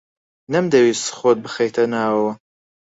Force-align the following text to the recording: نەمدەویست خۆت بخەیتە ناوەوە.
نەمدەویست 0.53 1.07
خۆت 1.17 1.37
بخەیتە 1.45 1.83
ناوەوە. 1.93 2.31